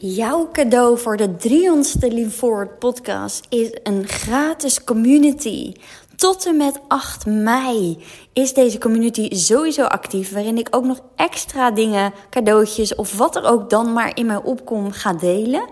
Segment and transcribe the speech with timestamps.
[0.00, 5.72] Jouw cadeau voor de 300ste Lean Forward podcast is een gratis community.
[6.16, 11.70] Tot en met 8 mei is deze community sowieso actief, waarin ik ook nog extra
[11.70, 15.68] dingen, cadeautjes of wat er ook dan maar in mij opkomt ga delen.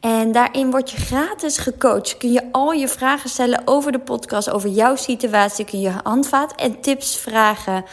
[0.00, 2.16] En daarin word je gratis gecoacht.
[2.16, 5.64] Kun je al je vragen stellen over de podcast, over jouw situatie.
[5.64, 7.84] Kun je handvaat en tips vragen.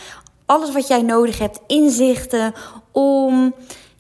[0.46, 2.54] Alles wat jij nodig hebt, inzichten
[2.92, 3.54] om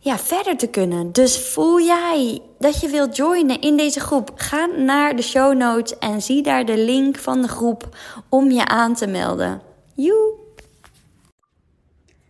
[0.06, 1.12] ja, verder te kunnen.
[1.12, 4.32] Dus voel jij dat je wilt joinen in deze groep?
[4.36, 7.98] Ga naar de show notes en zie daar de link van de groep
[8.29, 9.62] om je aan te melden.
[9.96, 10.34] Joe!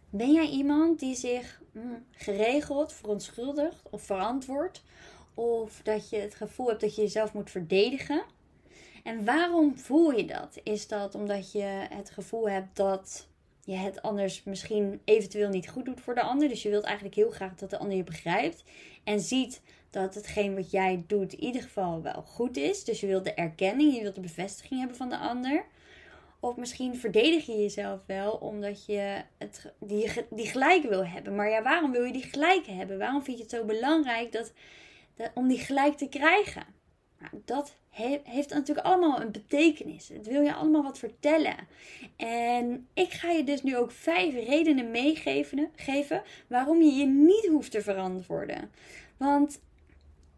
[0.10, 4.84] Ben jij iemand die zich mm, geregeld verontschuldigt of verantwoordt?
[5.34, 8.24] Of dat je het gevoel hebt dat je jezelf moet verdedigen?
[9.04, 10.60] En waarom voel je dat?
[10.64, 13.28] Is dat omdat je het gevoel hebt dat
[13.66, 16.48] je het anders misschien eventueel niet goed doet voor de ander.
[16.50, 18.64] Dus je wilt eigenlijk heel graag dat de ander je begrijpt.
[19.04, 22.84] En ziet dat hetgeen wat jij doet in ieder geval wel goed is.
[22.84, 25.66] Dus je wilt de erkenning, je wilt de bevestiging hebben van de ander.
[26.40, 31.36] Of misschien verdedig je jezelf wel omdat je het, die, die gelijk wil hebben.
[31.36, 32.98] Maar ja, waarom wil je die gelijk hebben?
[32.98, 34.54] Waarom vind je het zo belangrijk dat,
[35.16, 36.75] dat om die gelijk te krijgen?
[37.46, 37.76] Dat
[38.22, 40.10] heeft natuurlijk allemaal een betekenis.
[40.10, 41.56] Het wil je allemaal wat vertellen.
[42.16, 47.48] En ik ga je dus nu ook vijf redenen meegeven geven waarom je je niet
[47.48, 48.72] hoeft te verantwoorden.
[49.18, 49.60] Want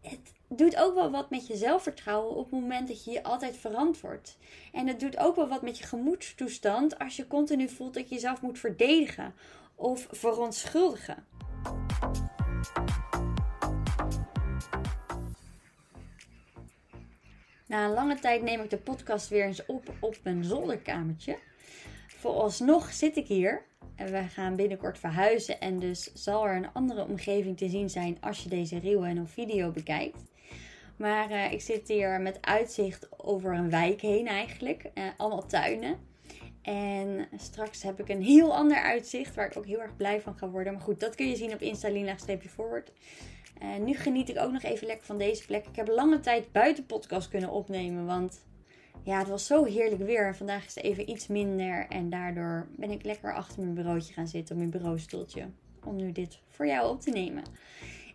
[0.00, 3.56] het doet ook wel wat met je zelfvertrouwen op het moment dat je je altijd
[3.56, 4.38] verantwoordt.
[4.72, 8.14] En het doet ook wel wat met je gemoedstoestand als je continu voelt dat je
[8.14, 9.34] jezelf moet verdedigen
[9.74, 11.26] of verontschuldigen.
[17.68, 21.38] Na een lange tijd neem ik de podcast weer eens op op mijn zolderkamertje.
[22.06, 23.62] Vooralsnog zit ik hier
[23.96, 25.60] en we gaan binnenkort verhuizen.
[25.60, 29.20] En dus zal er een andere omgeving te zien zijn als je deze reel en
[29.20, 30.24] of video bekijkt.
[30.96, 34.90] Maar uh, ik zit hier met uitzicht over een wijk heen eigenlijk.
[34.94, 35.98] Uh, allemaal tuinen.
[36.62, 40.38] En straks heb ik een heel ander uitzicht waar ik ook heel erg blij van
[40.38, 40.72] ga worden.
[40.72, 41.88] Maar goed, dat kun je zien op Insta
[42.38, 42.92] forward
[43.58, 45.66] en nu geniet ik ook nog even lekker van deze plek.
[45.66, 48.06] Ik heb lange tijd buiten podcast kunnen opnemen.
[48.06, 48.46] Want
[49.02, 50.36] ja, het was zo heerlijk weer.
[50.36, 51.86] Vandaag is het even iets minder.
[51.88, 54.54] En daardoor ben ik lekker achter mijn bureautje gaan zitten.
[54.54, 55.48] Op mijn bureaustoeltje.
[55.84, 57.42] Om nu dit voor jou op te nemen.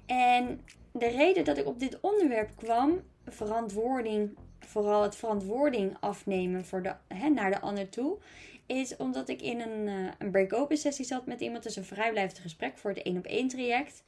[0.06, 0.62] En
[0.92, 3.02] de reden dat ik op dit onderwerp kwam.
[3.26, 4.38] Verantwoording.
[4.60, 8.18] Vooral het verantwoording afnemen voor de, hè, naar de ander toe.
[8.66, 11.64] Is omdat ik in een, uh, een break-open sessie zat met iemand.
[11.64, 14.04] Dus een vrijblijvend gesprek voor het 1 op 1 traject.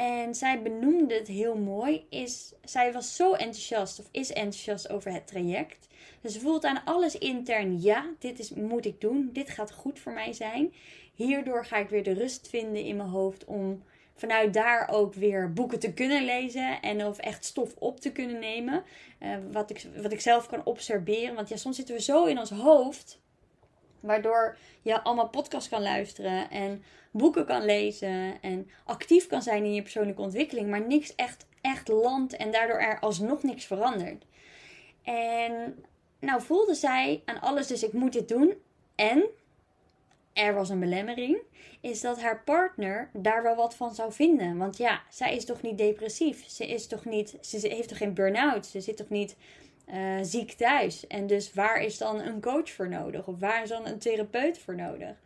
[0.00, 2.06] En zij benoemde het heel mooi.
[2.10, 5.88] Is, zij was zo enthousiast, of is enthousiast over het traject.
[6.20, 9.30] Dus ze voelt aan alles intern: ja, dit is, moet ik doen.
[9.32, 10.72] Dit gaat goed voor mij zijn.
[11.14, 13.82] Hierdoor ga ik weer de rust vinden in mijn hoofd om
[14.14, 16.80] vanuit daar ook weer boeken te kunnen lezen.
[16.80, 18.82] En of echt stof op te kunnen nemen.
[19.20, 21.34] Uh, wat, ik, wat ik zelf kan observeren.
[21.34, 23.20] Want ja, soms zitten we zo in ons hoofd
[24.00, 29.74] Waardoor je allemaal podcasts kan luisteren en boeken kan lezen en actief kan zijn in
[29.74, 34.24] je persoonlijke ontwikkeling, maar niks echt, echt landt en daardoor er alsnog niks verandert.
[35.02, 35.84] En
[36.20, 38.54] nou voelde zij aan alles, dus ik moet dit doen.
[38.94, 39.24] En
[40.32, 41.38] er was een belemmering,
[41.80, 44.56] is dat haar partner daar wel wat van zou vinden.
[44.56, 46.48] Want ja, zij is toch niet depressief?
[46.48, 48.66] Ze is toch niet, ze heeft toch geen burn-out?
[48.66, 49.36] Ze zit toch niet
[49.94, 51.06] uh, ziek thuis.
[51.06, 53.26] En dus waar is dan een coach voor nodig?
[53.26, 55.16] Of waar is dan een therapeut voor nodig?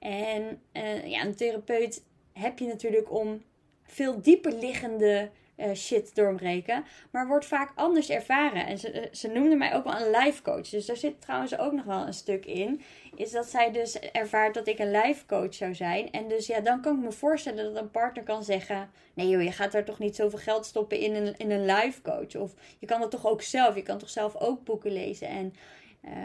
[0.00, 3.42] En uh, ja, een therapeut heb je natuurlijk om
[3.82, 6.84] veel dieper liggende uh, shit doorbreken.
[7.10, 8.66] Maar wordt vaak anders ervaren.
[8.66, 10.68] En ze, ze noemde mij ook wel een life coach.
[10.68, 12.80] Dus daar zit trouwens ook nog wel een stuk in.
[13.14, 16.10] Is dat zij dus ervaart dat ik een life coach zou zijn.
[16.10, 19.42] En dus ja, dan kan ik me voorstellen dat een partner kan zeggen: Nee joh,
[19.42, 22.36] je gaat daar toch niet zoveel geld stoppen in een, in een life coach.
[22.36, 23.74] Of je kan dat toch ook zelf.
[23.74, 25.28] Je kan toch zelf ook boeken lezen.
[25.28, 25.54] En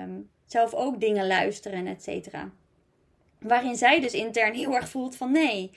[0.03, 2.51] um, zelf ook dingen luisteren en et cetera.
[3.47, 5.71] Waarin zij dus intern heel erg voelt van nee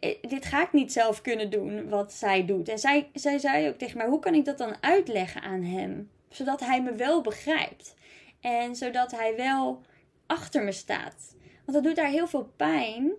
[0.00, 2.68] eh, dit ga ik niet zelf kunnen doen wat zij doet.
[2.68, 6.10] En zij, zij zei ook tegen mij: hoe kan ik dat dan uitleggen aan hem?
[6.28, 7.94] Zodat hij me wel begrijpt.
[8.40, 9.82] En zodat hij wel
[10.26, 11.34] achter me staat.
[11.64, 13.12] Want dat doet haar heel veel pijn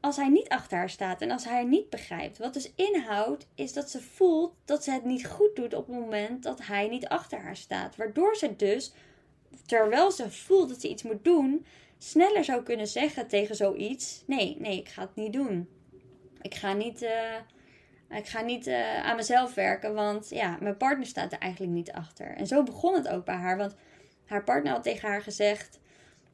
[0.00, 2.38] als hij niet achter haar staat en als hij niet begrijpt.
[2.38, 5.96] Wat dus inhoudt, is dat ze voelt dat ze het niet goed doet op het
[5.96, 7.96] moment dat hij niet achter haar staat.
[7.96, 8.92] Waardoor ze dus,
[9.66, 11.66] terwijl ze voelt dat ze iets moet doen,
[12.02, 15.68] sneller zou kunnen zeggen tegen zoiets: Nee, nee, ik ga het niet doen.
[16.42, 21.06] Ik ga niet, uh, ik ga niet uh, aan mezelf werken, want ja, mijn partner
[21.06, 22.36] staat er eigenlijk niet achter.
[22.36, 23.74] En zo begon het ook bij haar, want
[24.24, 25.78] haar partner had tegen haar gezegd: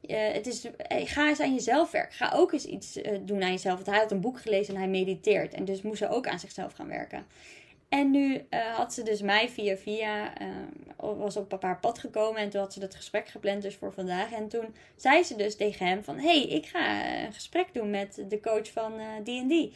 [0.01, 2.15] Uh, het is, ga eens aan jezelf werken.
[2.15, 3.75] Ga ook eens iets doen aan jezelf.
[3.75, 5.53] Want hij had een boek gelezen en hij mediteert.
[5.53, 7.25] En dus moest ze ook aan zichzelf gaan werken.
[7.89, 8.45] En nu
[8.75, 10.33] had ze dus mij via via,
[10.97, 14.31] was op haar pad gekomen en toen had ze dat gesprek gepland dus voor vandaag.
[14.31, 18.23] En toen zei ze dus tegen hem van, hey, ik ga een gesprek doen met
[18.27, 18.93] de coach van
[19.23, 19.73] die.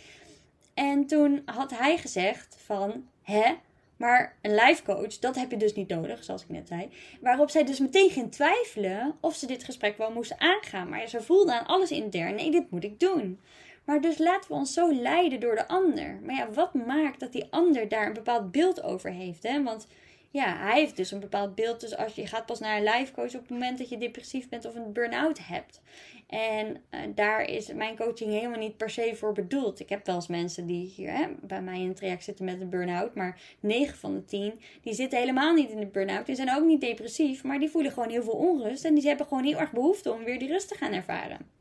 [0.73, 3.53] En toen had hij gezegd van, hè,
[3.97, 6.89] maar een life coach, dat heb je dus niet nodig, zoals ik net zei.
[7.21, 10.89] Waarop zij dus meteen ging twijfelen of ze dit gesprek wel moest aangaan.
[10.89, 13.39] Maar ze voelde aan alles intern, nee, dit moet ik doen.
[13.85, 16.19] Maar dus laten we ons zo leiden door de ander.
[16.23, 19.43] Maar ja, wat maakt dat die ander daar een bepaald beeld over heeft?
[19.43, 19.63] Hè?
[19.63, 19.87] Want
[20.31, 21.79] ja, hij heeft dus een bepaald beeld.
[21.79, 24.49] Dus als je gaat pas naar een life coach op het moment dat je depressief
[24.49, 25.81] bent of een burn-out hebt.
[26.27, 29.79] En uh, daar is mijn coaching helemaal niet per se voor bedoeld.
[29.79, 32.61] Ik heb wel eens mensen die hier hè, bij mij in het traject zitten met
[32.61, 33.15] een burn-out.
[33.15, 36.25] Maar 9 van de 10 die zitten helemaal niet in de burn-out.
[36.25, 37.43] Die zijn ook niet depressief.
[37.43, 38.85] Maar die voelen gewoon heel veel onrust.
[38.85, 41.60] En die hebben gewoon heel erg behoefte om weer die rust te gaan ervaren.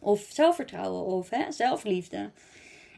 [0.00, 2.30] Of zelfvertrouwen of hè, zelfliefde.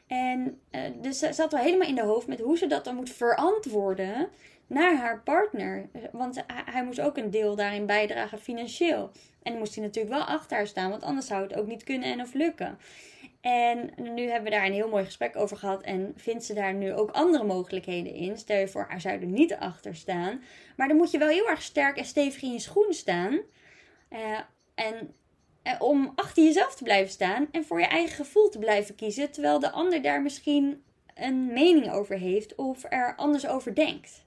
[0.06, 2.94] En uh, dus ze zat wel helemaal in de hoofd met hoe ze dat dan
[2.94, 4.28] moet verantwoorden
[4.66, 5.88] naar haar partner.
[6.12, 9.10] Want hij moest ook een deel daarin bijdragen financieel.
[9.43, 11.84] En dan moest hij natuurlijk wel achter haar staan, want anders zou het ook niet
[11.84, 12.78] kunnen en of lukken.
[13.40, 15.82] En nu hebben we daar een heel mooi gesprek over gehad.
[15.82, 18.38] En vindt ze daar nu ook andere mogelijkheden in?
[18.38, 20.43] Stel je voor, haar zou er niet achter staan.
[20.76, 23.40] Maar dan moet je wel heel erg sterk en stevig in je schoen staan.
[24.10, 24.38] Uh,
[24.75, 25.14] en
[25.79, 29.31] om achter jezelf te blijven staan en voor je eigen gevoel te blijven kiezen.
[29.31, 30.82] Terwijl de ander daar misschien
[31.14, 34.23] een mening over heeft of er anders over denkt.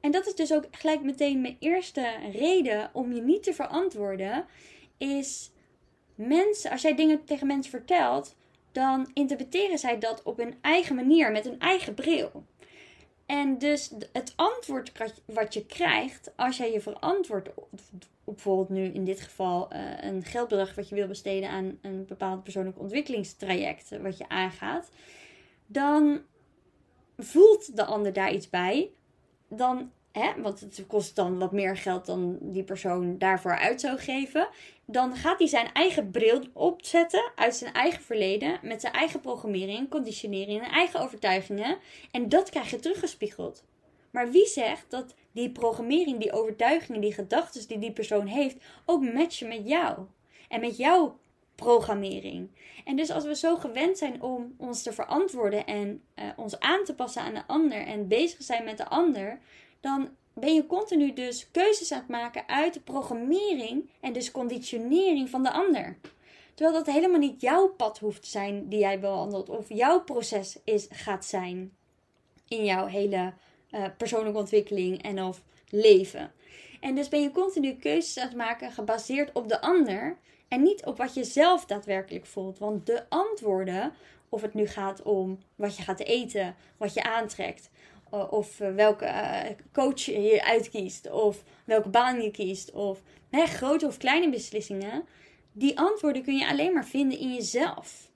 [0.00, 4.44] En dat is dus ook gelijk meteen mijn eerste reden om je niet te verantwoorden.
[4.98, 5.50] Is
[6.14, 8.34] mensen, als jij dingen tegen mensen vertelt,
[8.72, 12.44] dan interpreteren zij dat op hun eigen manier, met hun eigen bril.
[13.26, 14.92] En dus het antwoord
[15.24, 17.68] wat je krijgt als jij je verantwoordt op
[18.34, 22.42] bijvoorbeeld nu in dit geval uh, een geldbedrag wat je wil besteden aan een bepaald
[22.42, 24.90] persoonlijk ontwikkelingstraject wat je aangaat,
[25.66, 26.20] dan
[27.16, 28.90] voelt de ander daar iets bij.
[29.48, 33.98] Dan hè, want het kost dan wat meer geld dan die persoon daarvoor uit zou
[33.98, 34.48] geven.
[34.84, 38.58] Dan gaat hij zijn eigen bril opzetten uit zijn eigen verleden.
[38.62, 41.78] Met zijn eigen programmering, conditionering en eigen overtuigingen.
[42.10, 43.64] En dat krijg je teruggespiegeld.
[44.16, 49.12] Maar wie zegt dat die programmering, die overtuigingen, die gedachten die die persoon heeft, ook
[49.12, 49.98] matchen met jou?
[50.48, 51.18] En met jouw
[51.54, 52.50] programmering.
[52.84, 56.84] En dus als we zo gewend zijn om ons te verantwoorden en uh, ons aan
[56.84, 59.38] te passen aan de ander en bezig zijn met de ander,
[59.80, 65.30] dan ben je continu dus keuzes aan het maken uit de programmering en dus conditionering
[65.30, 65.98] van de ander.
[66.54, 70.58] Terwijl dat helemaal niet jouw pad hoeft te zijn die jij bewandelt of jouw proces
[70.64, 71.72] is, gaat zijn
[72.48, 73.32] in jouw hele
[73.76, 76.32] uh, persoonlijke ontwikkeling en of leven.
[76.80, 80.16] En dus ben je continu keuzes aan het maken gebaseerd op de ander
[80.48, 82.58] en niet op wat je zelf daadwerkelijk voelt.
[82.58, 83.92] Want de antwoorden,
[84.28, 87.70] of het nu gaat om wat je gaat eten, wat je aantrekt,
[88.10, 93.46] eh, of eh, welke eh, coach je uitkiest, of welke baan je kiest, of hè,
[93.46, 95.04] grote of kleine beslissingen,
[95.52, 98.10] die antwoorden kun je alleen maar vinden in jezelf.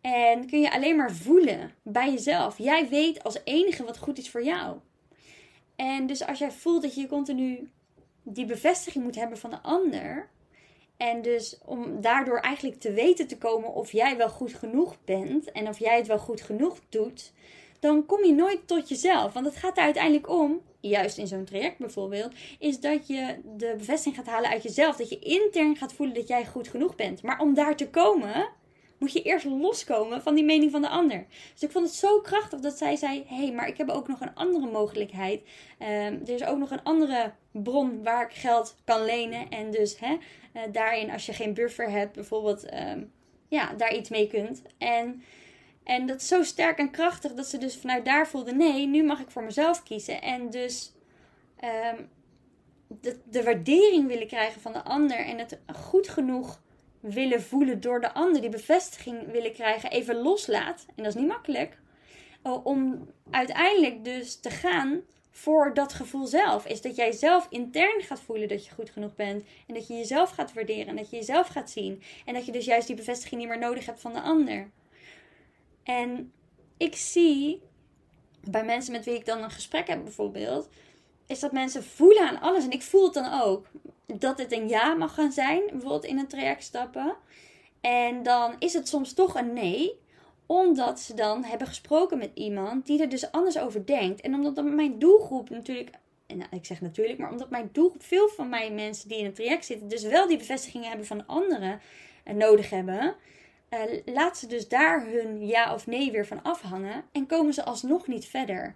[0.00, 2.58] En kun je alleen maar voelen bij jezelf.
[2.58, 4.76] Jij weet als enige wat goed is voor jou.
[5.80, 7.70] En dus als jij voelt dat je continu
[8.22, 10.28] die bevestiging moet hebben van de ander.
[10.96, 15.52] En dus om daardoor eigenlijk te weten te komen of jij wel goed genoeg bent
[15.52, 17.32] en of jij het wel goed genoeg doet,
[17.78, 19.32] dan kom je nooit tot jezelf.
[19.32, 23.74] Want het gaat er uiteindelijk om, juist in zo'n traject bijvoorbeeld, is dat je de
[23.78, 24.96] bevestiging gaat halen uit jezelf.
[24.96, 27.22] Dat je intern gaat voelen dat jij goed genoeg bent.
[27.22, 28.48] Maar om daar te komen,
[29.00, 31.26] moet je eerst loskomen van die mening van de ander.
[31.52, 34.08] Dus ik vond het zo krachtig dat zij zei: hé, hey, maar ik heb ook
[34.08, 35.42] nog een andere mogelijkheid.
[35.78, 39.48] Ehm, er is ook nog een andere bron waar ik geld kan lenen.
[39.50, 43.04] En dus hè, uh, daarin, als je geen buffer hebt, bijvoorbeeld, ehm,
[43.48, 44.62] ja, daar iets mee kunt.
[44.78, 45.22] En
[45.84, 49.04] en dat is zo sterk en krachtig dat ze dus vanuit daar voelde: nee, nu
[49.04, 50.22] mag ik voor mezelf kiezen.
[50.22, 50.92] En dus
[51.64, 52.08] um,
[52.86, 56.60] de, de waardering willen krijgen van de ander en het goed genoeg
[57.00, 60.86] willen voelen door de ander, die bevestiging willen krijgen, even loslaat.
[60.86, 61.78] En dat is niet makkelijk.
[62.42, 66.66] Om uiteindelijk dus te gaan voor dat gevoel zelf.
[66.66, 69.44] Is dat jij zelf intern gaat voelen dat je goed genoeg bent.
[69.66, 70.86] En dat je jezelf gaat waarderen.
[70.86, 72.02] En dat je jezelf gaat zien.
[72.24, 74.70] En dat je dus juist die bevestiging niet meer nodig hebt van de ander.
[75.82, 76.32] En
[76.76, 77.62] ik zie
[78.50, 80.68] bij mensen met wie ik dan een gesprek heb bijvoorbeeld,
[81.30, 82.64] is dat mensen voelen aan alles.
[82.64, 83.66] En ik voel het dan ook.
[84.06, 87.14] Dat het een ja mag gaan zijn, bijvoorbeeld in een traject stappen.
[87.80, 89.98] En dan is het soms toch een nee,
[90.46, 94.20] omdat ze dan hebben gesproken met iemand die er dus anders over denkt.
[94.20, 95.90] En omdat mijn doelgroep natuurlijk
[96.36, 99.34] nou, ik zeg natuurlijk, maar omdat mijn doelgroep, veel van mijn mensen die in het
[99.34, 101.80] traject zitten, dus wel die bevestigingen hebben van anderen
[102.24, 103.14] en nodig hebben,
[103.70, 107.64] uh, laat ze dus daar hun ja of nee weer van afhangen en komen ze
[107.64, 108.74] alsnog niet verder.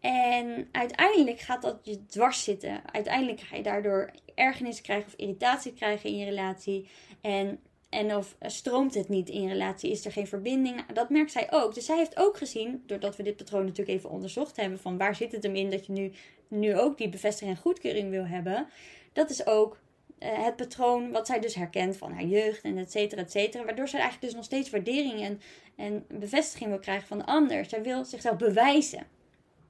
[0.00, 2.80] En uiteindelijk gaat dat je dwars zitten.
[2.92, 6.88] Uiteindelijk ga je daardoor ergernis krijgen of irritatie krijgen in je relatie.
[7.20, 9.90] En, en of stroomt het niet in je relatie?
[9.90, 10.86] Is er geen verbinding?
[10.92, 11.74] Dat merkt zij ook.
[11.74, 15.14] Dus zij heeft ook gezien, doordat we dit patroon natuurlijk even onderzocht hebben, van waar
[15.14, 16.12] zit het hem in dat je nu,
[16.48, 18.68] nu ook die bevestiging en goedkeuring wil hebben.
[19.12, 19.78] Dat is ook
[20.18, 23.64] uh, het patroon wat zij dus herkent van haar jeugd en et cetera, et cetera.
[23.64, 25.40] Waardoor zij eigenlijk dus nog steeds waardering en,
[25.76, 27.64] en bevestiging wil krijgen van de ander.
[27.64, 29.06] Zij wil zichzelf bewijzen.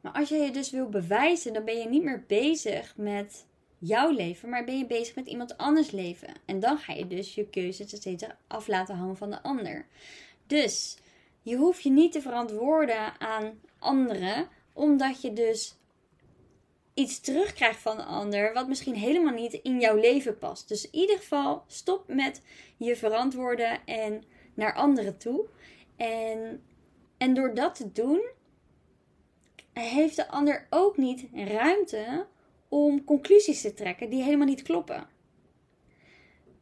[0.01, 3.47] Maar als je je dus wil bewijzen, dan ben je niet meer bezig met
[3.79, 6.29] jouw leven, maar ben je bezig met iemand anders leven.
[6.45, 9.87] En dan ga je dus je keuzes cetera af laten hangen van de ander.
[10.47, 10.97] Dus
[11.43, 15.77] je hoeft je niet te verantwoorden aan anderen, omdat je dus
[16.95, 20.69] iets terugkrijgt van de ander wat misschien helemaal niet in jouw leven past.
[20.69, 22.43] Dus in ieder geval stop met
[22.77, 24.25] je verantwoorden en
[24.55, 25.47] naar anderen toe.
[25.97, 26.63] En,
[27.17, 28.21] en door dat te doen,
[29.83, 32.27] heeft de ander ook niet ruimte
[32.69, 35.07] om conclusies te trekken die helemaal niet kloppen.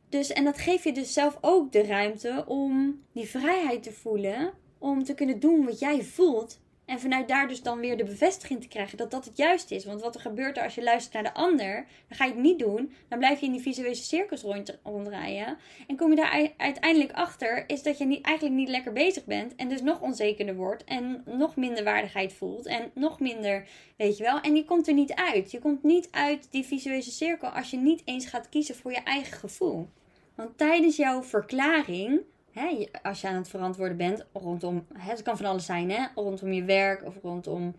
[0.09, 4.53] Dus, en dat geeft je dus zelf ook de ruimte om die vrijheid te voelen,
[4.79, 8.61] om te kunnen doen wat jij voelt en vanuit daar dus dan weer de bevestiging
[8.61, 9.85] te krijgen dat dat het juist is.
[9.85, 12.59] Want wat er gebeurt als je luistert naar de ander, dan ga je het niet
[12.59, 12.93] doen.
[13.09, 15.59] Dan blijf je in die visuele rond, ronddraaien.
[15.87, 19.55] En kom je daar uiteindelijk achter, is dat je niet, eigenlijk niet lekker bezig bent.
[19.55, 20.85] En dus nog onzekerder wordt.
[20.85, 22.67] En nog minder waardigheid voelt.
[22.67, 24.41] En nog minder, weet je wel.
[24.41, 25.51] En je komt er niet uit.
[25.51, 29.03] Je komt niet uit die visuele cirkel als je niet eens gaat kiezen voor je
[29.03, 29.89] eigen gevoel.
[30.35, 32.21] Want tijdens jouw verklaring
[32.61, 36.07] hè, als je aan het verantwoorden bent rondom, hè, het kan van alles zijn, hè,
[36.15, 37.75] rondom je werk of rondom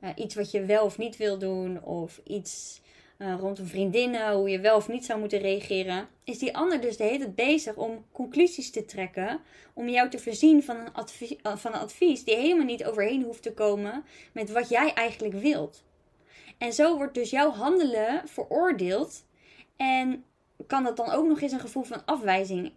[0.00, 2.80] uh, iets wat je wel of niet wil doen, of iets
[3.18, 6.96] uh, rondom vriendinnen, hoe je wel of niet zou moeten reageren, is die ander dus
[6.96, 9.40] de hele tijd bezig om conclusies te trekken,
[9.72, 10.92] om jou te voorzien van een,
[11.42, 15.34] uh, van een advies die helemaal niet overheen hoeft te komen met wat jij eigenlijk
[15.34, 15.84] wilt.
[16.58, 19.24] En zo wordt dus jouw handelen veroordeeld.
[19.76, 20.24] En
[20.66, 22.70] kan dat dan ook nog eens een gevoel van afwijzing uh,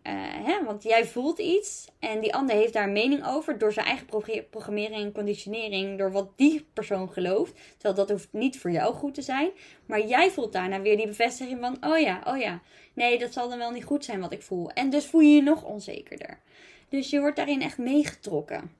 [0.46, 0.64] hè?
[0.64, 4.06] Want jij voelt iets en die ander heeft daar mening over door zijn eigen
[4.50, 7.54] programmering en conditionering, door wat die persoon gelooft.
[7.72, 9.50] Terwijl dat hoeft niet voor jou goed te zijn.
[9.86, 12.62] Maar jij voelt daarna weer die bevestiging van: oh ja, oh ja,
[12.94, 14.72] nee, dat zal dan wel niet goed zijn wat ik voel.
[14.72, 16.40] En dus voel je je nog onzekerder.
[16.90, 18.72] Dus je wordt daarin echt meegetrokken.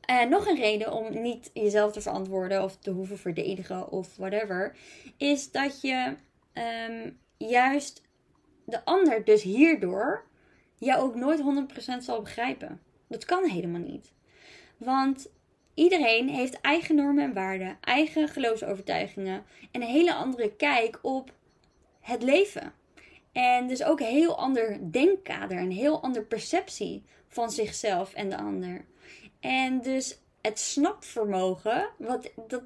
[0.00, 4.76] En nog een reden om niet jezelf te verantwoorden of te hoeven verdedigen of whatever,
[5.16, 6.14] is dat je.
[6.88, 8.02] Um, juist
[8.64, 10.26] de ander dus hierdoor
[10.78, 11.68] jou ook nooit
[11.98, 12.80] 100% zal begrijpen.
[13.06, 14.12] Dat kan helemaal niet.
[14.76, 15.28] Want
[15.74, 21.32] iedereen heeft eigen normen en waarden, eigen geloofsovertuigingen en een hele andere kijk op
[22.00, 22.72] het leven.
[23.32, 28.36] En dus ook een heel ander denkkader, een heel ander perceptie van zichzelf en de
[28.36, 28.84] ander.
[29.40, 32.62] En dus het snapvermogen, wat, dat,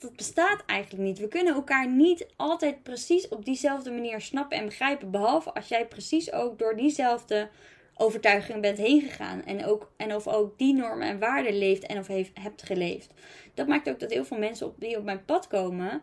[0.00, 1.18] dat, bestaat eigenlijk niet.
[1.18, 5.10] We kunnen elkaar niet altijd precies op diezelfde manier snappen en begrijpen.
[5.10, 7.48] Behalve als jij precies ook door diezelfde
[7.96, 9.44] overtuiging bent heen gegaan.
[9.44, 13.12] En, ook, en of ook die normen en waarden leeft en of heeft, hebt geleefd.
[13.54, 16.02] Dat maakt ook dat heel veel mensen op, die op mijn pad komen.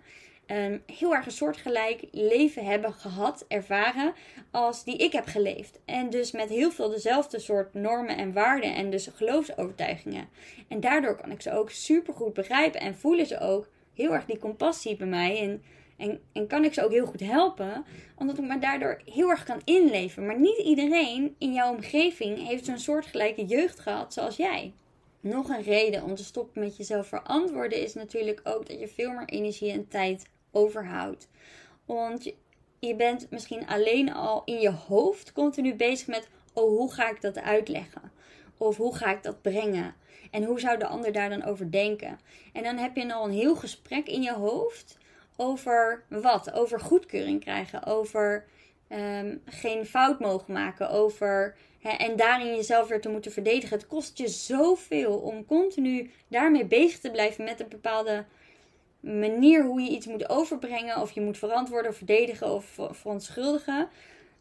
[0.51, 4.13] Um, heel erg een soortgelijk leven hebben gehad, ervaren,
[4.51, 5.79] als die ik heb geleefd.
[5.85, 10.29] En dus met heel veel dezelfde soort normen en waarden en dus geloofsovertuigingen.
[10.67, 14.25] En daardoor kan ik ze ook super goed begrijpen en voelen ze ook heel erg
[14.25, 15.39] die compassie bij mij.
[15.39, 15.63] En,
[15.97, 17.85] en, en kan ik ze ook heel goed helpen,
[18.15, 20.25] omdat ik me daardoor heel erg kan inleven.
[20.25, 24.73] Maar niet iedereen in jouw omgeving heeft zo'n soortgelijke jeugd gehad zoals jij.
[25.19, 29.11] Nog een reden om te stoppen met jezelf verantwoorden is natuurlijk ook dat je veel
[29.11, 31.29] meer energie en tijd overhoudt.
[31.85, 32.31] Want
[32.79, 37.21] je, bent misschien alleen al in je hoofd continu bezig met: oh, hoe ga ik
[37.21, 38.11] dat uitleggen?
[38.57, 39.95] Of hoe ga ik dat brengen?
[40.31, 42.19] En hoe zou de ander daar dan over denken?
[42.53, 44.97] En dan heb je al een heel gesprek in je hoofd
[45.35, 46.53] over wat?
[46.53, 48.45] Over goedkeuring krijgen, over
[48.89, 51.55] um, geen fout mogen maken, over.
[51.81, 53.77] En daarin jezelf weer te moeten verdedigen.
[53.77, 58.25] Het kost je zoveel om continu daarmee bezig te blijven met een bepaalde
[58.99, 63.89] manier hoe je iets moet overbrengen, of je moet verantwoorden, verdedigen of verontschuldigen.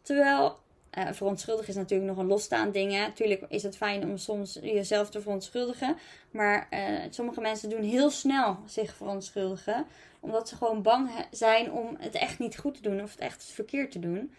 [0.03, 0.59] Terwijl
[0.99, 2.93] uh, verontschuldigen is natuurlijk nog een losstaand ding.
[2.93, 5.97] Natuurlijk is het fijn om soms jezelf te verontschuldigen.
[6.31, 9.87] Maar uh, sommige mensen doen heel snel zich verontschuldigen.
[10.21, 13.45] Omdat ze gewoon bang zijn om het echt niet goed te doen of het echt
[13.45, 14.33] verkeerd te doen.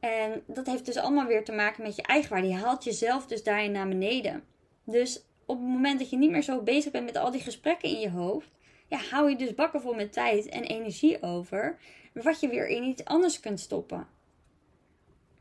[0.00, 2.48] En dat heeft dus allemaal weer te maken met je eigenwaarde.
[2.48, 4.44] Je haalt jezelf dus daarin naar beneden.
[4.84, 7.88] Dus op het moment dat je niet meer zo bezig bent met al die gesprekken
[7.88, 8.48] in je hoofd.
[8.86, 11.78] ja, hou je dus bakken vol met tijd en energie over.
[12.12, 14.06] Wat je weer in iets anders kunt stoppen.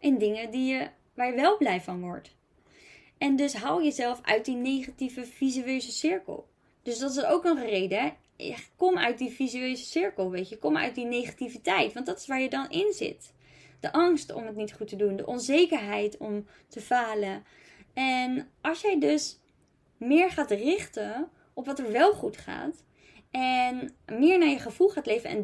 [0.04, 2.36] In dingen die je, waar je wel blij van wordt.
[3.18, 6.48] En dus hou jezelf uit die negatieve visueuze cirkel.
[6.82, 8.14] Dus dat is ook een reden.
[8.76, 10.58] Kom uit die visueuze cirkel, weet je.
[10.58, 13.34] Kom uit die negativiteit, want dat is waar je dan in zit.
[13.80, 17.44] De angst om het niet goed te doen, de onzekerheid om te falen.
[17.94, 19.40] En als jij dus
[19.98, 22.84] meer gaat richten op wat er wel goed gaat
[23.32, 25.44] en meer naar je gevoel gaat leven en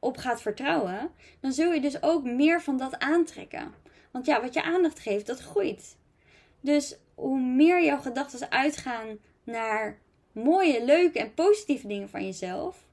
[0.00, 3.74] daarop gaat vertrouwen, dan zul je dus ook meer van dat aantrekken.
[4.10, 5.96] Want ja, wat je aandacht geeft, dat groeit.
[6.60, 9.98] Dus hoe meer jouw gedachten uitgaan naar
[10.32, 12.86] mooie, leuke en positieve dingen van jezelf,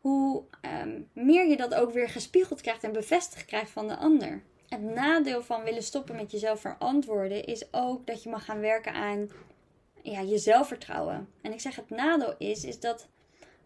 [0.00, 4.42] hoe ehm, meer je dat ook weer gespiegeld krijgt en bevestigd krijgt van de ander.
[4.68, 8.92] Het nadeel van willen stoppen met jezelf verantwoorden is ook dat je mag gaan werken
[8.92, 9.30] aan
[10.02, 11.28] ja, je zelfvertrouwen.
[11.40, 13.08] En ik zeg het nadeel is, is dat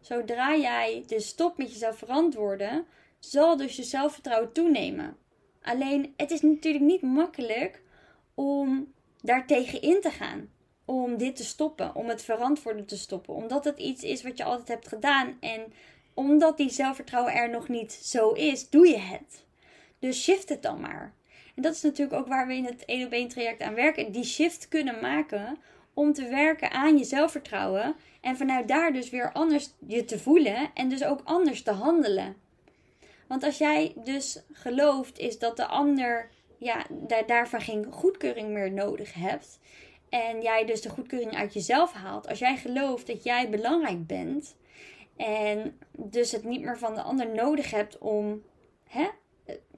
[0.00, 2.86] zodra jij dus stopt met jezelf verantwoorden,
[3.18, 5.16] zal dus je zelfvertrouwen toenemen.
[5.62, 7.82] Alleen het is natuurlijk niet makkelijk
[8.34, 10.50] om daartegen in te gaan.
[10.84, 13.34] Om dit te stoppen, om het verantwoorden te stoppen.
[13.34, 15.36] Omdat het iets is wat je altijd hebt gedaan.
[15.40, 15.72] En
[16.14, 19.44] omdat die zelfvertrouwen er nog niet zo is, doe je het.
[19.98, 21.14] Dus shift het dan maar.
[21.54, 24.12] En dat is natuurlijk ook waar we in het 1 op 1 traject aan werken.
[24.12, 25.58] Die shift kunnen maken
[25.98, 27.96] om te werken aan je zelfvertrouwen.
[28.20, 32.36] En vanuit daar dus weer anders je te voelen en dus ook anders te handelen.
[33.26, 38.72] Want als jij dus gelooft is dat de ander ja, daar, daarvan geen goedkeuring meer
[38.72, 39.58] nodig hebt.
[40.08, 42.28] En jij dus de goedkeuring uit jezelf haalt.
[42.28, 44.56] Als jij gelooft dat jij belangrijk bent.
[45.16, 48.42] En dus het niet meer van de ander nodig hebt om
[48.84, 49.08] hè,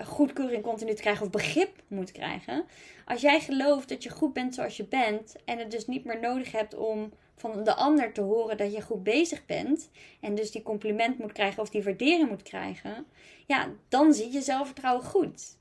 [0.05, 2.65] goedkeuring continu te krijgen of begrip moet krijgen.
[3.05, 6.21] Als jij gelooft dat je goed bent zoals je bent en het dus niet meer
[6.21, 10.51] nodig hebt om van de ander te horen dat je goed bezig bent en dus
[10.51, 13.07] die compliment moet krijgen of die waardering moet krijgen,
[13.47, 15.59] ja, dan zit je zelfvertrouwen goed.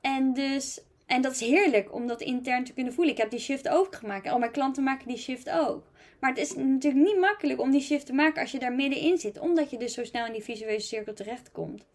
[0.00, 3.14] En dus en dat is heerlijk om dat intern te kunnen voelen.
[3.14, 4.28] Ik heb die shift ook gemaakt.
[4.28, 5.90] Al mijn klanten maken die shift ook.
[6.18, 9.18] Maar het is natuurlijk niet makkelijk om die shift te maken als je daar middenin
[9.18, 9.38] zit.
[9.38, 11.86] Omdat je dus zo snel in die visuele cirkel terechtkomt.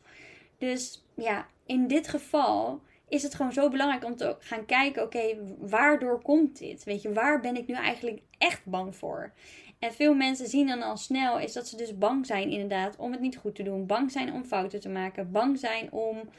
[0.60, 5.38] Dus ja, in dit geval is het gewoon zo belangrijk om te gaan kijken: oké,
[5.60, 6.84] waardoor komt dit?
[6.84, 9.34] Weet je, waar ben ik nu eigenlijk echt bang voor?
[9.80, 13.12] En veel mensen zien dan al snel is dat ze dus bang zijn, inderdaad, om
[13.12, 13.86] het niet goed te doen.
[13.86, 15.32] Bang zijn om fouten te maken.
[15.32, 16.30] Bang zijn om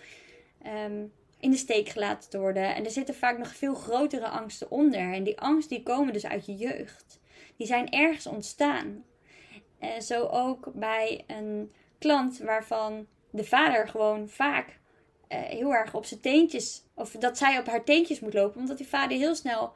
[0.62, 1.04] ehm,
[1.38, 2.74] in de steek gelaten te worden.
[2.74, 5.12] En er zitten vaak nog veel grotere angsten onder.
[5.12, 7.20] En die angsten die komen dus uit je jeugd.
[7.56, 9.04] Die zijn ergens ontstaan.
[9.78, 14.69] En zo ook bij een klant waarvan de vader gewoon vaak
[15.29, 18.77] uh, heel erg op zijn teentjes, of dat zij op haar teentjes moet lopen, omdat
[18.79, 19.73] die vader heel snel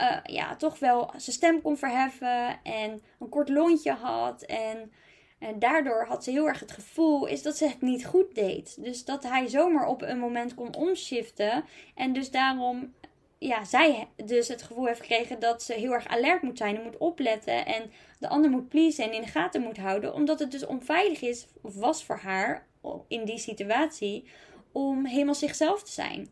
[0.00, 4.42] uh, ja, toch wel zijn stem kon verheffen en een kort lontje had.
[4.42, 4.92] En,
[5.38, 8.82] en daardoor had ze heel erg het gevoel is dat ze het niet goed deed.
[8.82, 11.64] Dus dat hij zomaar op een moment kon omschiften.
[11.94, 12.94] En dus daarom
[13.38, 16.82] ja, zij dus het gevoel heeft gekregen dat ze heel erg alert moet zijn en
[16.82, 17.66] moet opletten.
[17.66, 20.14] En de ander moet pleasen en in de gaten moet houden.
[20.14, 22.66] Omdat het dus onveilig is, of was voor haar
[23.08, 24.24] in die situatie,
[24.72, 26.30] om helemaal zichzelf te zijn.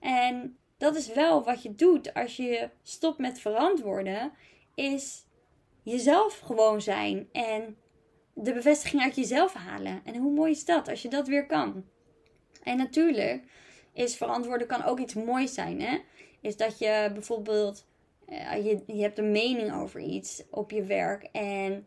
[0.00, 4.32] En dat is wel wat je doet als je stopt met verantwoorden,
[4.74, 5.26] is
[5.82, 7.76] jezelf gewoon zijn en
[8.34, 10.00] de bevestiging uit jezelf halen.
[10.04, 11.84] En hoe mooi is dat als je dat weer kan?
[12.62, 13.42] En natuurlijk
[13.92, 15.98] is verantwoorden kan ook iets moois zijn, hè?
[16.40, 17.86] Is dat je bijvoorbeeld
[18.28, 21.86] uh, je, je hebt een mening over iets op je werk en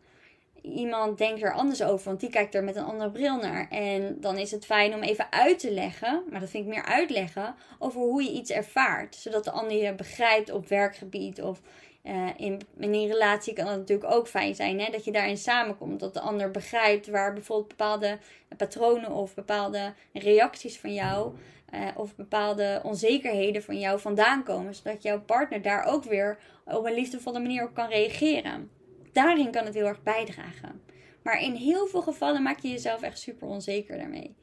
[0.62, 3.68] iemand denkt er anders over, want die kijkt er met een andere bril naar.
[3.70, 6.84] En dan is het fijn om even uit te leggen, maar dat vind ik meer
[6.84, 9.14] uitleggen, over hoe je iets ervaart.
[9.14, 11.60] Zodat de ander je begrijpt op werkgebied of
[12.04, 15.36] uh, in, in een relatie kan het natuurlijk ook fijn zijn hè, dat je daarin
[15.36, 16.00] samenkomt.
[16.00, 18.18] Dat de ander begrijpt waar bijvoorbeeld bepaalde
[18.56, 21.34] patronen of bepaalde reacties van jou
[21.74, 24.74] uh, of bepaalde onzekerheden van jou vandaan komen.
[24.74, 28.70] Zodat jouw partner daar ook weer op een liefdevolle manier op kan reageren
[29.12, 30.82] daarin kan het heel erg bijdragen.
[31.22, 34.34] Maar in heel veel gevallen maak je jezelf echt super onzeker daarmee.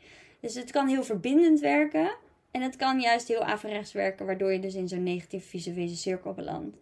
[0.42, 2.12] Dus het kan heel verbindend werken.
[2.52, 6.34] En het kan juist heel averechts werken, waardoor je dus in zo'n negatieve visuele cirkel
[6.34, 6.78] belandt.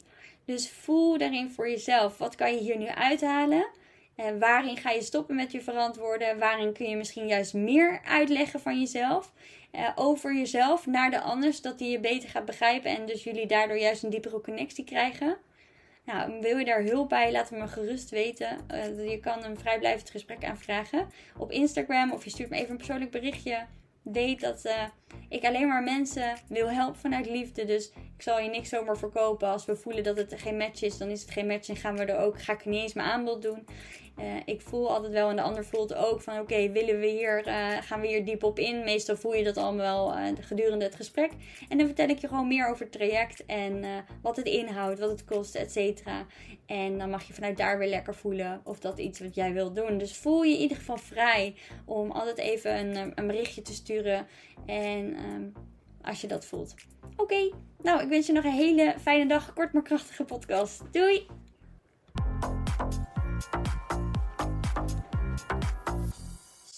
[0.45, 2.17] Dus voel daarin voor jezelf.
[2.17, 3.67] Wat kan je hier nu uithalen?
[4.15, 6.39] En waarin ga je stoppen met je verantwoorden?
[6.39, 9.33] Waarin kun je misschien juist meer uitleggen van jezelf?
[9.71, 13.47] Eh, over jezelf naar de ander, zodat die je beter gaat begrijpen en dus jullie
[13.47, 15.37] daardoor juist een diepere connectie krijgen.
[16.07, 17.31] Nou, wil je daar hulp bij?
[17.31, 18.57] Laat me gerust weten.
[18.71, 22.77] Uh, je kan een vrijblijvend gesprek aanvragen op Instagram of je stuurt me even een
[22.77, 23.65] persoonlijk berichtje.
[24.01, 24.83] Weet dat, uh,
[25.29, 27.65] ik alleen maar mensen wil helpen vanuit liefde.
[27.65, 29.47] Dus ik zal je niks zomaar verkopen.
[29.47, 31.69] Als we voelen dat het geen match is, dan is het geen match.
[31.69, 33.65] En gaan we er ook, ga ik niet eens mijn aanbod doen.
[34.19, 37.47] Uh, ik voel altijd wel en de ander voelt ook van oké, willen we hier,
[37.47, 38.83] uh, gaan we hier diep op in?
[38.83, 41.31] Meestal voel je dat allemaal wel uh, gedurende het gesprek.
[41.69, 43.85] En dan vertel ik je gewoon meer over het traject en
[44.21, 46.25] wat het inhoudt, wat het kost, et cetera.
[46.65, 49.75] En dan mag je vanuit daar weer lekker voelen of dat iets wat jij wilt
[49.75, 49.97] doen.
[49.97, 54.27] Dus voel je in ieder geval vrij om altijd even een, een berichtje te sturen.
[54.65, 55.53] En um,
[56.01, 56.75] als je dat voelt.
[57.15, 59.53] Oké, nou ik wens je nog een hele fijne dag.
[59.53, 60.93] Kort maar krachtige podcast.
[60.93, 61.27] Doei!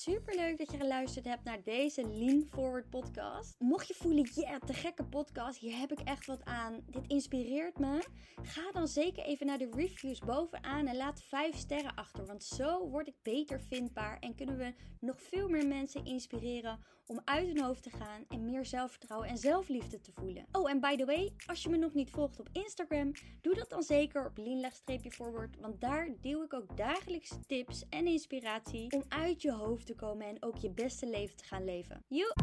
[0.09, 3.55] Super leuk dat je geluisterd hebt naar deze Lean Forward podcast.
[3.59, 6.83] Mocht je voelen, ja, yeah, te gekke podcast, hier heb ik echt wat aan.
[6.85, 8.03] Dit inspireert me.
[8.41, 12.25] Ga dan zeker even naar de reviews bovenaan en laat 5 sterren achter.
[12.25, 16.79] Want zo word ik beter vindbaar en kunnen we nog veel meer mensen inspireren
[17.09, 20.45] om uit hun hoofd te gaan en meer zelfvertrouwen en zelfliefde te voelen.
[20.51, 23.69] Oh, en by the way, als je me nog niet volgt op Instagram, doe dat
[23.69, 29.41] dan zeker op lean-forward, want daar deel ik ook dagelijks tips en inspiratie om uit
[29.41, 32.03] je hoofd te komen en ook je beste leven te gaan leven.
[32.07, 32.33] Joe!